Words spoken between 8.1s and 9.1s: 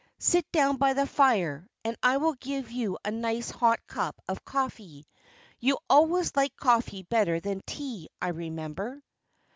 I remember."